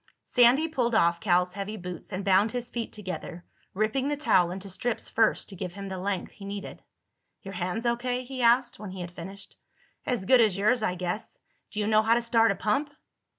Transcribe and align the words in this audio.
Sandy 0.23 0.67
pulled 0.67 0.95
off 0.95 1.19
Cal's 1.19 1.53
heavy 1.53 1.77
boots 1.77 2.11
and 2.11 2.25
bound 2.25 2.51
his 2.53 2.71
feet 2.71 2.91
together, 2.91 3.45
ripping 3.75 4.07
the 4.07 4.17
towel 4.17 4.49
into 4.49 4.67
strips 4.67 5.07
first 5.11 5.49
to 5.49 5.55
give 5.55 5.73
him 5.73 5.89
the 5.89 5.99
length 5.99 6.31
he 6.31 6.43
needed. 6.45 6.81
"Your 7.43 7.53
hands 7.53 7.85
O.K.?" 7.85 8.23
he 8.23 8.41
asked 8.41 8.79
when 8.79 8.89
he 8.89 9.01
had 9.01 9.11
finished. 9.11 9.57
"As 10.07 10.25
good 10.25 10.41
as 10.41 10.57
yours, 10.57 10.81
I 10.81 10.95
guess. 10.95 11.37
Do 11.69 11.79
you 11.79 11.85
know 11.85 12.01
how 12.01 12.15
to 12.15 12.21
start 12.23 12.49
a 12.49 12.55
pump?" 12.55 12.89